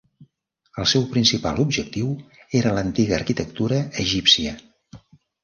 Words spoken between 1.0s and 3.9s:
principal objectiu era l'antiga arquitectura